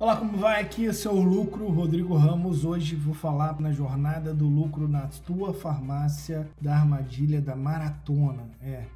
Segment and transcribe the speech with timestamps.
[0.00, 0.62] Olá, como vai?
[0.62, 2.64] Aqui é seu lucro, Rodrigo Ramos.
[2.64, 8.48] Hoje vou falar na jornada do lucro na tua farmácia da armadilha da maratona.
[8.62, 8.86] É.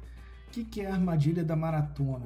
[0.47, 2.25] O que, que é a armadilha da maratona?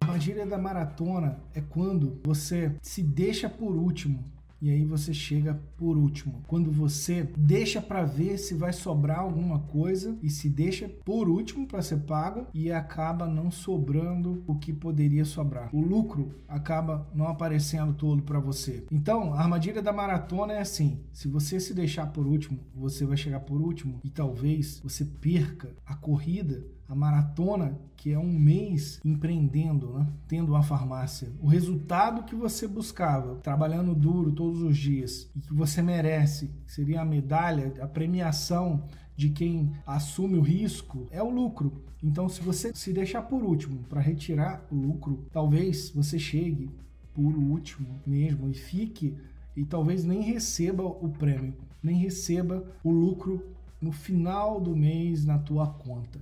[0.00, 4.22] A armadilha da maratona é quando você se deixa por último
[4.62, 6.40] e aí você chega por último.
[6.46, 11.66] Quando você deixa para ver se vai sobrar alguma coisa e se deixa por último
[11.66, 15.68] para ser pago e acaba não sobrando o que poderia sobrar.
[15.74, 18.86] O lucro acaba não aparecendo todo para você.
[18.92, 23.16] Então, a armadilha da maratona é assim: se você se deixar por último, você vai
[23.16, 29.00] chegar por último e talvez você perca a corrida a maratona, que é um mês
[29.02, 30.06] empreendendo, né?
[30.28, 31.32] tendo uma farmácia.
[31.40, 37.00] O resultado que você buscava, trabalhando duro todos os dias, e que você merece, seria
[37.00, 38.84] a medalha, a premiação
[39.16, 41.82] de quem assume o risco, é o lucro.
[42.02, 46.68] Então, se você se deixar por último para retirar o lucro, talvez você chegue
[47.14, 49.16] por último mesmo e fique
[49.56, 53.42] e talvez nem receba o prêmio, nem receba o lucro
[53.80, 56.20] no final do mês na tua conta.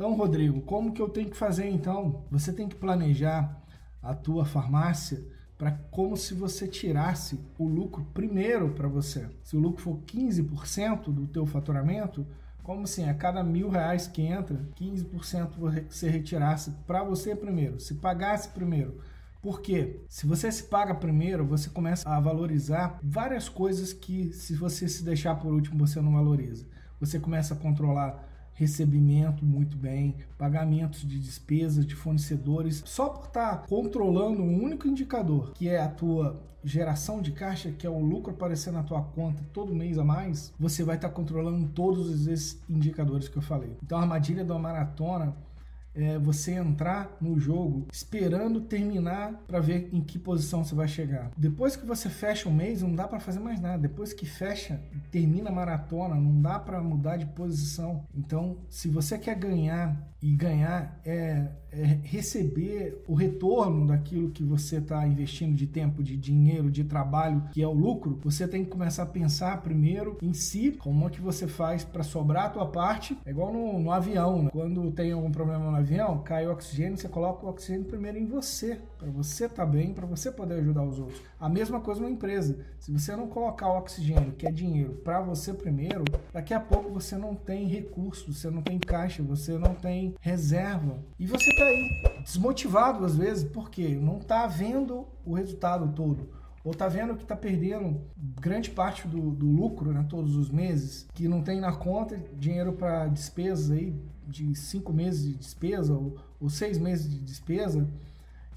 [0.00, 2.24] Então, Rodrigo, como que eu tenho que fazer então?
[2.30, 3.62] Você tem que planejar
[4.02, 5.22] a tua farmácia
[5.58, 9.28] para como se você tirasse o lucro primeiro para você.
[9.44, 12.26] Se o lucro for 15% do teu faturamento,
[12.62, 15.50] como assim, a cada mil reais que entra, 15%
[15.90, 19.02] você retirasse para você primeiro, se pagasse primeiro.
[19.42, 20.00] Por quê?
[20.08, 25.04] Se você se paga primeiro, você começa a valorizar várias coisas que se você se
[25.04, 26.64] deixar por último, você não valoriza.
[26.98, 28.29] Você começa a controlar
[28.60, 34.86] recebimento muito bem, pagamentos de despesas de fornecedores, só por estar tá controlando um único
[34.86, 39.00] indicador, que é a tua geração de caixa, que é o lucro aparecendo na tua
[39.00, 43.42] conta todo mês a mais, você vai estar tá controlando todos esses indicadores que eu
[43.42, 43.78] falei.
[43.82, 45.34] Então a armadilha da maratona
[45.94, 51.30] é você entrar no jogo esperando terminar para ver em que posição você vai chegar.
[51.36, 53.78] Depois que você fecha o mês, não dá para fazer mais nada.
[53.78, 58.04] Depois que fecha, termina a maratona, não dá para mudar de posição.
[58.14, 64.76] Então, se você quer ganhar e ganhar é, é receber o retorno daquilo que você
[64.76, 68.70] está investindo de tempo, de dinheiro, de trabalho, que é o lucro, você tem que
[68.70, 72.66] começar a pensar primeiro em si, como é que você faz para sobrar a tua
[72.66, 73.16] parte.
[73.24, 74.50] É igual no, no avião, né?
[74.52, 78.26] quando tem algum problema no avião, cai o oxigênio, você coloca o oxigênio primeiro em
[78.26, 81.22] você, para você estar tá bem, para você poder ajudar os outros.
[81.38, 82.58] A mesma coisa numa empresa.
[82.78, 86.90] Se você não colocar o oxigênio, que é dinheiro, para você primeiro, daqui a pouco
[86.90, 90.98] você não tem recurso, você não tem caixa, você não tem reserva.
[91.18, 96.28] E você está aí desmotivado às vezes, porque não está vendo o resultado todo.
[96.62, 98.02] Ou está vendo que está perdendo
[98.38, 102.72] grande parte do, do, lucro né, todos os meses, que não tem na conta dinheiro
[102.72, 103.94] para despesas aí
[104.26, 107.88] de cinco meses de despesa ou, ou seis meses de despesa.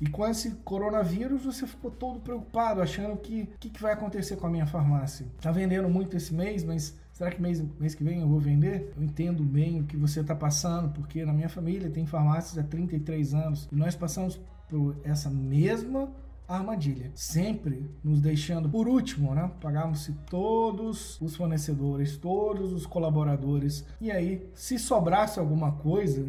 [0.01, 4.35] E com esse coronavírus você ficou todo preocupado, achando que o que, que, vai acontecer
[4.35, 5.25] com a minha farmácia.
[5.37, 8.91] Está vendendo muito esse mês, mas Será que mês, mês que vem eu vou vender?
[8.97, 12.67] Eu entendo bem o que você está passando, porque na minha família tem farmácias há
[12.67, 16.11] 33 anos e nós passamos por essa mesma
[16.47, 19.49] armadilha, sempre nos deixando por último, né?
[19.61, 26.25] Pagamos-se todos os fornecedores, todos os colaboradores, e aí, se sobrasse alguma coisa,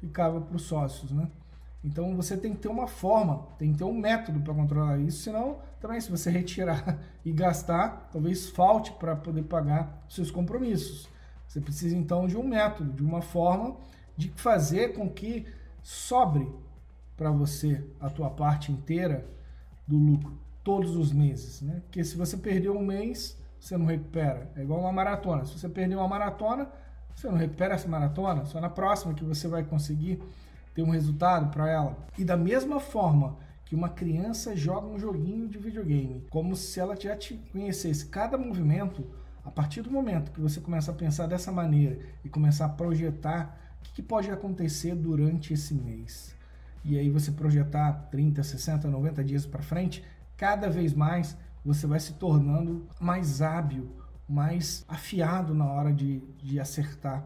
[0.00, 1.28] ficava para os sócios, né?
[1.86, 5.22] Então você tem que ter uma forma, tem que ter um método para controlar isso,
[5.22, 11.08] senão também se você retirar e gastar, talvez falte para poder pagar seus compromissos.
[11.46, 13.76] Você precisa então de um método, de uma forma
[14.16, 15.46] de fazer com que
[15.80, 16.52] sobre
[17.16, 19.24] para você a tua parte inteira
[19.86, 21.80] do lucro todos os meses, né?
[21.84, 24.50] Porque se você perdeu um mês, você não recupera.
[24.56, 25.44] É igual uma maratona.
[25.44, 26.68] Se você perdeu uma maratona,
[27.14, 30.20] você não recupera essa maratona, só na próxima que você vai conseguir
[30.76, 31.96] ter um resultado para ela.
[32.18, 36.94] E da mesma forma que uma criança joga um joguinho de videogame, como se ela
[36.94, 39.02] já te conhecesse cada movimento,
[39.42, 43.58] a partir do momento que você começa a pensar dessa maneira e começar a projetar
[43.80, 46.34] o que, pode acontecer durante esse mês.
[46.84, 50.04] E aí você projetar 30, 60, 90 dias para frente,
[50.36, 53.90] cada vez mais você vai se tornando mais hábil,
[54.28, 57.24] mais afiado na hora de, de acertar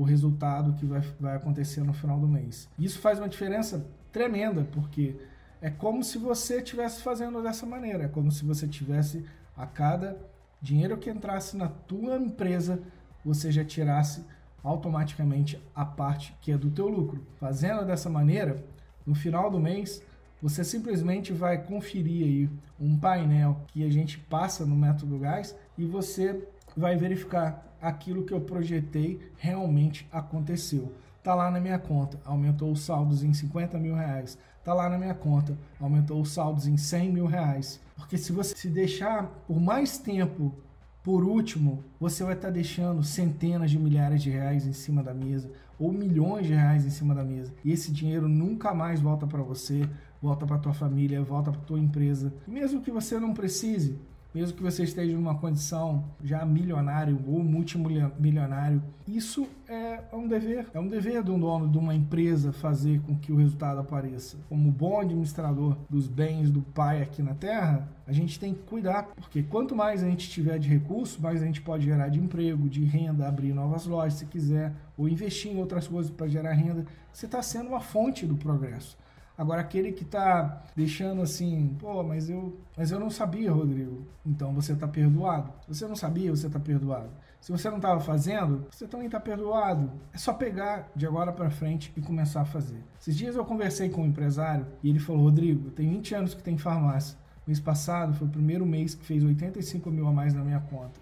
[0.00, 2.66] o resultado que vai, vai acontecer no final do mês.
[2.78, 5.14] Isso faz uma diferença tremenda, porque
[5.60, 10.16] é como se você estivesse fazendo dessa maneira, é como se você tivesse a cada
[10.58, 12.80] dinheiro que entrasse na tua empresa,
[13.22, 14.24] você já tirasse
[14.64, 17.22] automaticamente a parte que é do teu lucro.
[17.38, 18.56] Fazendo dessa maneira,
[19.04, 20.02] no final do mês,
[20.40, 22.50] você simplesmente vai conferir aí
[22.80, 26.42] um painel que a gente passa no método gás e você
[26.76, 30.92] vai verificar aquilo que eu projetei realmente aconteceu.
[31.22, 34.38] Tá lá na minha conta, aumentou os saldos em 50 mil reais.
[34.64, 37.80] Tá lá na minha conta, aumentou os saldos em 100 mil reais.
[37.96, 40.54] Porque se você se deixar por mais tempo
[41.02, 45.50] por último, você vai estar deixando centenas de milhares de reais em cima da mesa
[45.78, 47.54] ou milhões de reais em cima da mesa.
[47.64, 49.88] E esse dinheiro nunca mais volta para você,
[50.20, 52.32] volta para tua família, volta para tua empresa.
[52.46, 53.98] Mesmo que você não precise,
[54.34, 60.68] mesmo que você esteja numa condição já milionário ou multimilionário, isso é um dever.
[60.72, 64.36] É um dever de um dono de uma empresa fazer com que o resultado apareça.
[64.48, 69.08] Como bom administrador dos bens do pai aqui na Terra, a gente tem que cuidar,
[69.16, 72.68] porque quanto mais a gente tiver de recurso, mais a gente pode gerar de emprego,
[72.68, 76.86] de renda, abrir novas lojas se quiser, ou investir em outras coisas para gerar renda.
[77.12, 78.96] Você está sendo uma fonte do progresso.
[79.40, 84.06] Agora, aquele que está deixando assim, pô, mas eu, mas eu não sabia, Rodrigo.
[84.24, 85.50] Então você está perdoado.
[85.62, 87.08] Se você não sabia, você está perdoado.
[87.40, 89.90] Se você não estava fazendo, você também está perdoado.
[90.12, 92.84] É só pegar de agora para frente e começar a fazer.
[93.00, 96.42] Esses dias eu conversei com um empresário e ele falou: Rodrigo, tem 20 anos que
[96.42, 97.16] tem farmácia.
[97.46, 101.00] Mês passado foi o primeiro mês que fez 85 mil a mais na minha conta.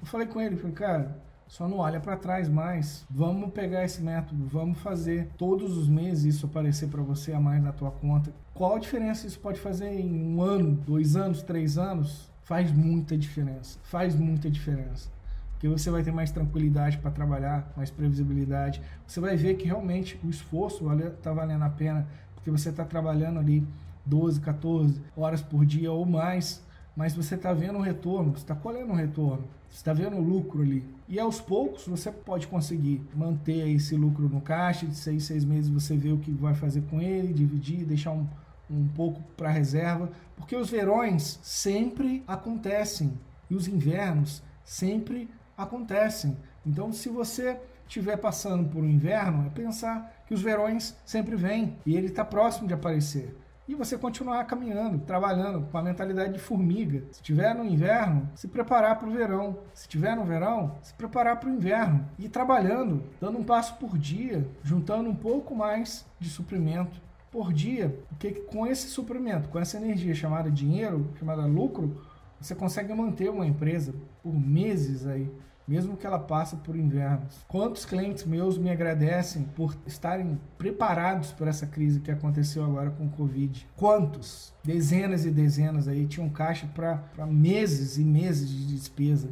[0.00, 1.14] Eu falei com ele, falei, cara,
[1.50, 3.04] só não olha para trás mais.
[3.10, 7.60] Vamos pegar esse método, vamos fazer todos os meses isso aparecer para você a mais
[7.60, 8.32] na tua conta.
[8.54, 12.30] Qual a diferença isso pode fazer em um ano, dois anos, três anos?
[12.44, 13.80] Faz muita diferença.
[13.82, 15.10] Faz muita diferença.
[15.50, 18.80] Porque você vai ter mais tranquilidade para trabalhar, mais previsibilidade.
[19.04, 22.06] Você vai ver que realmente o esforço está valendo a pena,
[22.36, 23.66] porque você está trabalhando ali
[24.06, 26.62] 12, 14 horas por dia ou mais,
[26.96, 29.44] mas você está vendo o retorno, você está colhendo o retorno.
[29.70, 30.84] Você está vendo o lucro ali.
[31.08, 35.70] E aos poucos você pode conseguir manter esse lucro no caixa, de seis, seis meses
[35.70, 38.26] você vê o que vai fazer com ele, dividir, deixar um,
[38.68, 46.36] um pouco para reserva, porque os verões sempre acontecem e os invernos sempre acontecem.
[46.66, 51.76] Então, se você estiver passando por um inverno, é pensar que os verões sempre vêm
[51.86, 53.36] e ele está próximo de aparecer
[53.70, 57.04] e você continuar caminhando, trabalhando com a mentalidade de formiga.
[57.12, 59.58] Se tiver no inverno, se preparar para o verão.
[59.72, 62.04] Se tiver no verão, se preparar para o inverno.
[62.18, 67.00] E trabalhando, dando um passo por dia, juntando um pouco mais de suprimento
[67.30, 72.04] por dia, porque com esse suprimento, com essa energia chamada dinheiro, chamada lucro,
[72.40, 75.30] você consegue manter uma empresa por meses aí
[75.70, 77.44] mesmo que ela passe por invernos.
[77.46, 83.06] Quantos clientes meus me agradecem por estarem preparados para essa crise que aconteceu agora com
[83.06, 83.68] o Covid?
[83.76, 84.52] Quantos?
[84.64, 89.28] Dezenas e dezenas aí tinham caixa para meses e meses de despesa.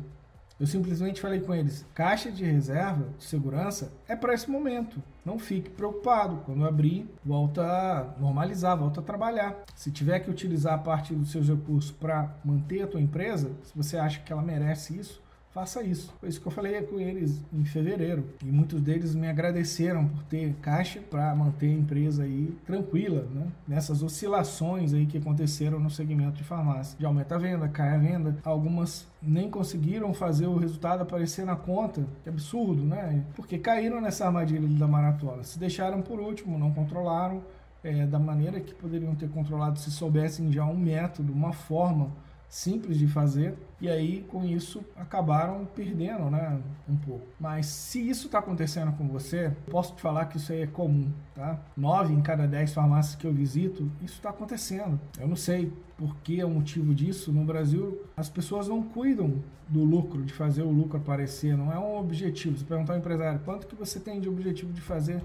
[0.61, 5.02] Eu simplesmente falei com eles: caixa de reserva de segurança é para esse momento.
[5.25, 6.43] Não fique preocupado.
[6.46, 9.64] Quando abrir, volta a normalizar, volta a trabalhar.
[9.75, 13.76] Se tiver que utilizar a parte dos seus recursos para manter a tua empresa, se
[13.76, 15.20] você acha que ela merece isso,
[15.58, 16.14] faça isso.
[16.20, 18.25] Foi isso que eu falei com eles em fevereiro.
[18.44, 23.49] E muitos deles me agradeceram por ter caixa para manter a empresa aí tranquila, né?
[23.66, 26.96] Nessas oscilações aí que aconteceram no segmento de farmácia.
[26.96, 28.37] De aumenta a venda, cai a venda.
[28.44, 32.06] Algumas nem conseguiram fazer o resultado aparecer na conta.
[32.22, 33.25] Que absurdo, né?
[33.34, 35.43] Porque caíram nessa armadilha da maratona.
[35.43, 37.43] Se deixaram por último, não controlaram
[37.82, 42.10] é, da maneira que poderiam ter controlado se soubessem já um método, uma forma
[42.49, 46.59] simples de fazer e aí com isso acabaram perdendo, né,
[46.89, 47.27] um pouco.
[47.39, 51.12] Mas se isso está acontecendo com você, posso te falar que isso aí é comum,
[51.34, 51.61] tá?
[51.77, 54.99] Nove em cada dez farmácias que eu visito, isso está acontecendo.
[55.19, 57.32] Eu não sei por que é o motivo disso.
[57.32, 61.56] No Brasil, as pessoas não cuidam do lucro, de fazer o lucro aparecer.
[61.56, 62.56] Não é um objetivo.
[62.56, 65.22] Você perguntar ao empresário quanto que você tem de objetivo de fazer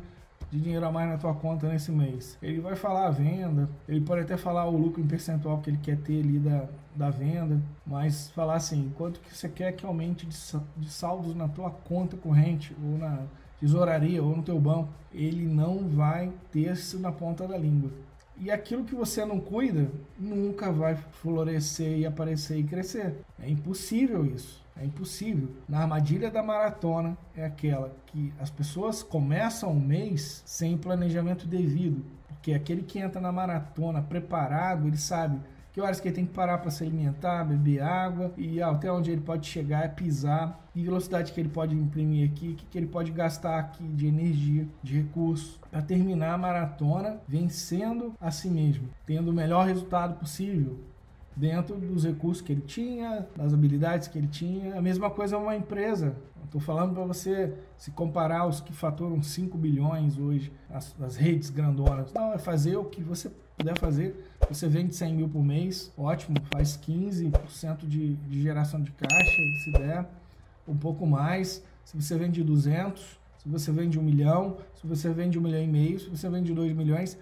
[0.54, 2.38] de dinheiro a mais na tua conta nesse mês.
[2.42, 5.80] Ele vai falar a venda, ele pode até falar o lucro em percentual que ele
[5.82, 10.28] quer ter ali da, da venda, mas falar assim, quanto que você quer que aumente
[10.28, 10.38] de,
[10.78, 13.24] de saldos na tua conta corrente ou na
[13.60, 17.90] tesouraria ou no teu banco, ele não vai ter isso na ponta da língua.
[18.38, 23.16] E aquilo que você não cuida nunca vai florescer e aparecer e crescer.
[23.40, 24.63] É impossível isso.
[24.76, 25.50] É impossível.
[25.68, 32.04] Na armadilha da maratona é aquela que as pessoas começam o mês sem planejamento devido.
[32.28, 35.40] Porque aquele que entra na maratona preparado, ele sabe
[35.74, 39.10] que horas que ele tem que parar para se alimentar, beber água e até onde
[39.10, 42.86] ele pode chegar é pisar e velocidade que ele pode imprimir aqui, que, que ele
[42.86, 48.88] pode gastar aqui de energia, de recursos para terminar a maratona vencendo a si mesmo,
[49.06, 50.80] tendo o melhor resultado possível,
[51.36, 54.78] dentro dos recursos que ele tinha, das habilidades que ele tinha.
[54.78, 56.16] A mesma coisa é uma empresa.
[56.44, 61.50] Estou falando para você se comparar os que faturam 5 bilhões hoje, as, as, redes
[61.50, 62.14] grandonas.
[62.14, 64.30] Não, é fazer o que você puder fazer.
[64.50, 69.72] Você vende 100 mil por mês, ótimo, faz 15% de, de geração de caixa, se
[69.72, 70.06] der.
[70.68, 73.02] um pouco mais, se você vende 200,
[73.40, 76.54] se você vende um milhão, se você vende um milhão e meio, se você vende
[76.54, 77.18] dois milhões,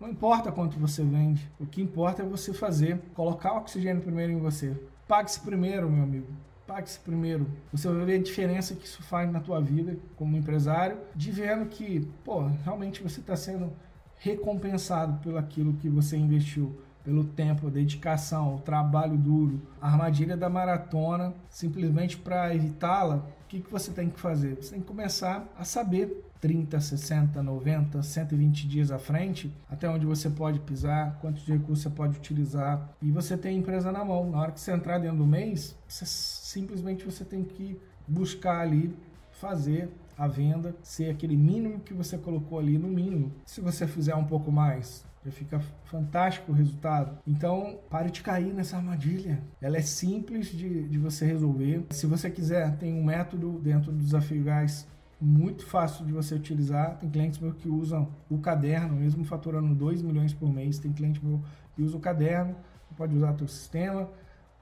[0.00, 1.50] não importa quanto você vende.
[1.58, 4.76] O que importa é você fazer, colocar o oxigênio primeiro em você.
[5.08, 6.26] Pague-se primeiro, meu amigo.
[6.66, 7.46] Pague-se primeiro.
[7.72, 11.66] Você vai ver a diferença que isso faz na tua vida como empresário, de vendo
[11.66, 13.72] que, pô, realmente você está sendo
[14.18, 16.78] recompensado pelo aquilo que você investiu
[17.08, 23.48] pelo tempo, a dedicação, o trabalho duro, a armadilha da maratona, simplesmente para evitá-la, o
[23.48, 24.56] que, que você tem que fazer?
[24.56, 30.04] Você tem que começar a saber 30, 60, 90, 120 dias à frente, até onde
[30.04, 34.30] você pode pisar, quantos recursos você pode utilizar, e você tem a empresa na mão.
[34.30, 38.94] Na hora que você entrar dentro do mês, você, simplesmente você tem que buscar ali
[39.32, 39.88] fazer
[40.18, 43.32] a venda ser aquele mínimo que você colocou ali no mínimo.
[43.46, 47.18] Se você fizer um pouco mais, já fica fantástico o resultado.
[47.26, 49.40] Então, pare de cair nessa armadilha.
[49.60, 51.86] Ela é simples de, de você resolver.
[51.90, 54.86] Se você quiser, tem um método dentro do Desafio Gás
[55.20, 56.96] muito fácil de você utilizar.
[56.98, 60.78] Tem clientes meus que usam o caderno, mesmo faturando 2 milhões por mês.
[60.78, 61.42] Tem cliente meu
[61.74, 62.56] que usa o caderno,
[62.96, 64.08] pode usar o sistema,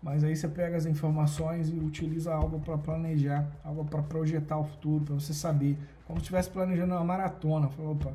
[0.02, 4.64] mas aí você pega as informações e utiliza algo para planejar, algo para projetar o
[4.64, 5.78] futuro, para você saber.
[6.06, 7.68] Como se estivesse planejando uma maratona.
[7.68, 8.12] Falou, opa,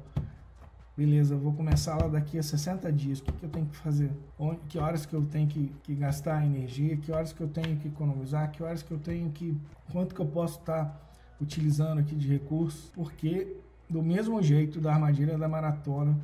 [0.96, 4.12] beleza, vou começar lá daqui a 60 dias, o que, que eu tenho que fazer?
[4.38, 7.78] Onde, que horas que eu tenho que, que, gastar energia, que horas que eu tenho
[7.78, 9.58] que economizar, que horas que eu tenho que,
[9.92, 11.02] quanto que eu posso estar tá
[11.40, 13.56] utilizando aqui de recursos, porque
[13.90, 16.18] do mesmo jeito da armadilha da maratona,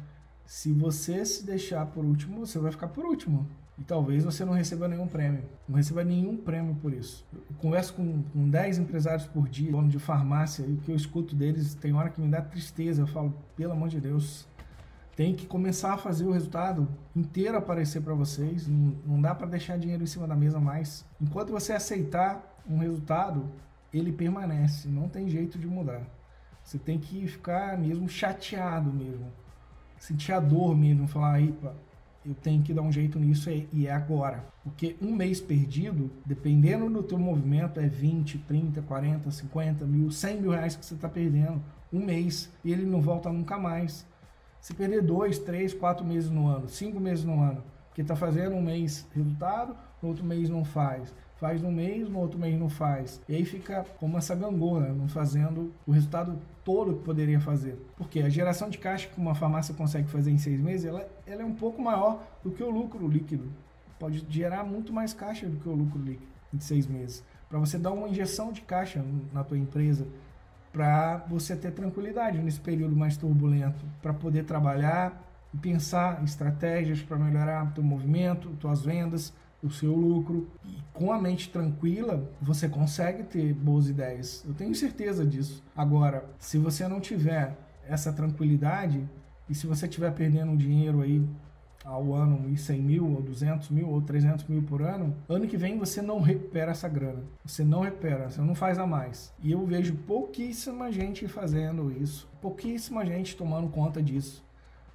[0.45, 3.45] se você se deixar por último, você vai ficar por último.
[3.77, 5.43] E talvez você não receba nenhum prêmio.
[5.67, 7.23] Não receba nenhum prêmio por isso.
[7.31, 10.95] Eu converso com, com 10 empresários por dia, dono de farmácia, e o que eu
[10.95, 13.03] escuto deles tem hora que me dá tristeza.
[13.03, 14.47] Eu falo, pelo amor de Deus,
[15.17, 18.67] tem que começar a fazer o resultado inteiro aparecer para vocês.
[18.67, 21.03] Não, dá para deixar dinheiro em cima da mesa mais.
[21.19, 23.49] Enquanto você aceitar um resultado,
[23.91, 24.87] ele permanece.
[24.87, 26.03] Não tem jeito de mudar.
[26.63, 29.25] Você tem que ficar mesmo chateado mesmo.
[29.97, 31.07] Sentir a dor mesmo.
[31.07, 31.73] Falar, pá,
[32.23, 34.45] eu tenho que dar um jeito nisso e é agora.
[34.63, 40.41] Porque um mês perdido, dependendo do teu movimento, é 20, 30, 40, 50 mil, 100
[40.41, 41.59] mil reais que você está perdendo.
[41.91, 42.51] Um mês.
[42.63, 44.05] E ele não volta nunca mais.
[44.59, 48.55] Se perder dois, três, quatro meses no ano, cinco meses no ano, que está fazendo
[48.55, 51.13] um mês resultado, no outro mês não faz.
[51.37, 53.21] Faz um mês, no outro mês não faz.
[53.29, 57.77] E aí fica como essa gangorra, não fazendo o resultado todo que poderia fazer.
[57.95, 61.43] Porque a geração de caixa que uma farmácia consegue fazer em seis meses, ela, ela
[61.43, 63.51] é um pouco maior do que o lucro líquido.
[63.99, 67.23] Pode gerar muito mais caixa do que o lucro líquido em seis meses.
[67.49, 70.07] Para você dar uma injeção de caixa na tua empresa,
[70.77, 77.01] para você ter tranquilidade nesse período mais turbulento, para poder trabalhar e pensar em estratégias
[77.01, 80.47] para melhorar o teu movimento, tuas vendas, o seu lucro.
[80.63, 84.45] E com a mente tranquila, você consegue ter boas ideias.
[84.47, 85.63] Eu tenho certeza disso.
[85.75, 87.57] Agora, se você não tiver
[87.87, 89.03] essa tranquilidade
[89.49, 91.27] e se você estiver perdendo dinheiro aí
[91.87, 95.55] ao ano e 100 mil, ou 200 mil, ou 300 mil por ano, ano que
[95.55, 97.23] vem você não recupera essa grana.
[97.45, 99.33] Você não recupera, você não faz a mais.
[99.41, 104.43] E eu vejo pouquíssima gente fazendo isso, pouquíssima gente tomando conta disso.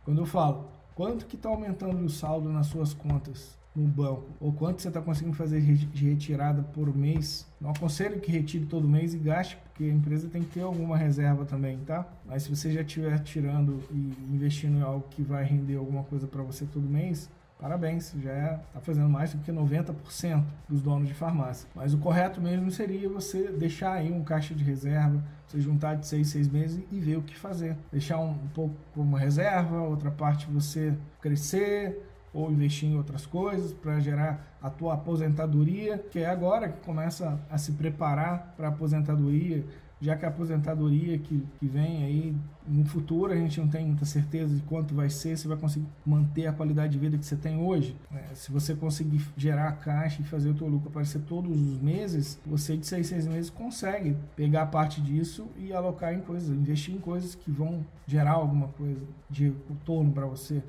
[0.05, 3.59] Quando eu falo, quanto que está aumentando o saldo nas suas contas?
[3.75, 7.47] No banco, ou quanto você está conseguindo fazer de retirada por mês.
[7.61, 10.97] Não aconselho que retire todo mês e gaste, porque a empresa tem que ter alguma
[10.97, 12.07] reserva também, tá?
[12.27, 16.27] Mas se você já estiver tirando e investindo em algo que vai render alguma coisa
[16.27, 21.15] para você todo mês, parabéns, já está fazendo mais do que 90% dos donos de
[21.15, 21.69] farmácia.
[21.75, 26.07] Mas o correto mesmo seria você deixar aí um caixa de reserva, você juntar de
[26.07, 27.77] seis, seis meses e ver o que fazer.
[27.91, 32.03] Deixar um, um pouco como reserva, outra parte você crescer,
[32.33, 37.39] ou investir em outras coisas para gerar a tua aposentadoria, que é agora que começa
[37.51, 39.65] a se preparar para a aposentadoria,
[40.03, 42.37] já que a aposentadoria que, que vem aí
[42.67, 45.87] no futuro a gente não tem muita certeza de quanto vai ser, se vai conseguir
[46.05, 47.97] manter a qualidade de vida que você tem hoje.
[48.13, 51.81] É, se você conseguir gerar a caixa e fazer o teu lucro aparecer todos os
[51.81, 56.95] meses, você de seis, seis meses consegue pegar parte disso e alocar em coisas, investir
[56.95, 60.63] em coisas que vão gerar alguma coisa de retorno para você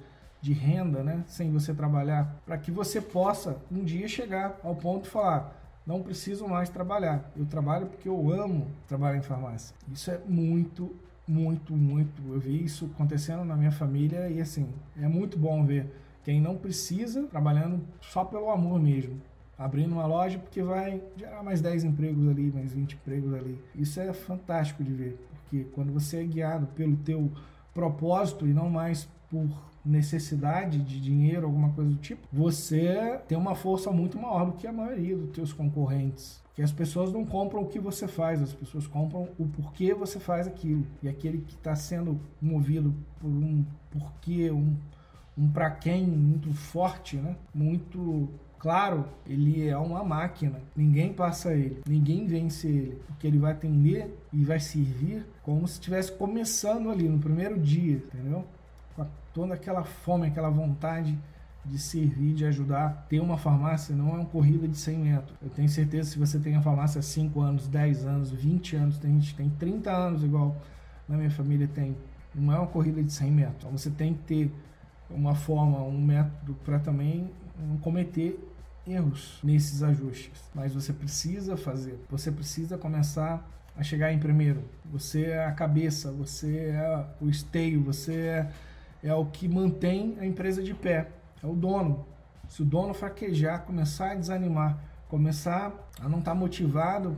[0.43, 5.03] de renda, né, sem você trabalhar, para que você possa um dia chegar ao ponto
[5.03, 5.57] de falar:
[5.87, 7.31] não preciso mais trabalhar.
[7.33, 9.73] Eu trabalho porque eu amo trabalhar em farmácia.
[9.89, 10.93] Isso é muito,
[11.25, 12.21] muito, muito.
[12.27, 14.67] Eu vi isso acontecendo na minha família e assim,
[15.01, 15.89] é muito bom ver
[16.25, 19.21] quem não precisa trabalhando só pelo amor mesmo.
[19.57, 23.57] Abrindo uma loja porque vai gerar mais 10 empregos ali, mais 20 empregos ali.
[23.73, 27.31] Isso é fantástico de ver, porque quando você é guiado pelo teu
[27.73, 29.47] propósito e não mais por
[29.85, 34.65] necessidade de dinheiro, alguma coisa do tipo, você tem uma força muito maior do que
[34.65, 36.41] a maioria dos teus concorrentes.
[36.45, 40.19] Porque as pessoas não compram o que você faz, as pessoas compram o porquê você
[40.19, 40.85] faz aquilo.
[41.01, 44.75] E aquele que está sendo movido por um porquê, um,
[45.35, 47.35] um para quem muito forte, né?
[47.53, 50.61] muito claro, ele é uma máquina.
[50.75, 55.73] Ninguém passa ele, ninguém vence ele, porque ele vai atender e vai servir como se
[55.73, 58.45] estivesse começando ali no primeiro dia, entendeu?
[58.95, 61.17] Com toda aquela fome, aquela vontade
[61.65, 63.05] de servir, de ajudar.
[63.09, 65.37] Ter uma farmácia não é uma corrida de 100 metros.
[65.41, 68.97] Eu tenho certeza se você tem a farmácia há 5 anos, 10 anos, 20 anos,
[68.97, 70.55] tem gente tem 30 anos, igual
[71.07, 71.95] na minha família tem,
[72.33, 73.57] não é uma corrida de 100 metros.
[73.59, 74.51] Então você tem que ter
[75.09, 78.39] uma forma, um método para também não cometer
[78.85, 80.43] erros nesses ajustes.
[80.53, 84.63] Mas você precisa fazer, você precisa começar a chegar em primeiro.
[84.91, 88.49] Você é a cabeça, você é o esteio, você é,
[89.03, 91.09] é o que mantém a empresa de pé
[91.43, 92.05] é o dono.
[92.47, 94.77] Se o dono fraquejar, começar a desanimar,
[95.09, 97.17] começar a não estar tá motivado,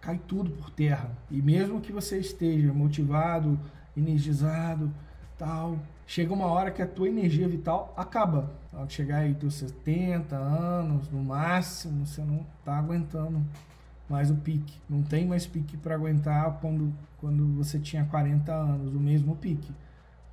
[0.00, 1.10] cai tudo por terra.
[1.30, 3.58] E mesmo que você esteja motivado,
[3.96, 4.92] energizado,
[5.38, 8.50] tal, chega uma hora que a tua energia vital acaba.
[8.72, 13.42] Ao chegar aí teus 70 anos, no máximo, você não está aguentando
[14.08, 14.78] mais o pique.
[14.88, 19.72] Não tem mais pique para aguentar quando, quando você tinha 40 anos, o mesmo pique.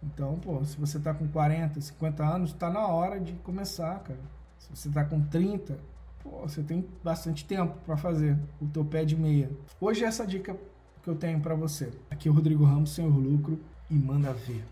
[0.05, 4.19] Então, pô, se você tá com 40, 50 anos, tá na hora de começar, cara.
[4.59, 5.77] Se você tá com 30,
[6.23, 9.49] pô, você tem bastante tempo para fazer o teu pé de meia.
[9.81, 10.55] Hoje é essa dica
[11.01, 11.91] que eu tenho para você.
[12.09, 13.59] Aqui é o Rodrigo Ramos, Senhor Lucro,
[13.89, 14.63] e manda ver.